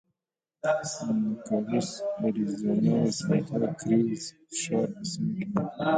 نوګالس 1.49 1.91
اریزونا 2.21 2.93
د 3.03 3.05
سانتا 3.19 3.59
کروز 3.79 4.23
ښار 4.59 4.87
په 4.95 5.03
سیمه 5.11 5.29
کې 5.35 5.45
موقعیت 5.53 5.71
لري. 5.79 5.89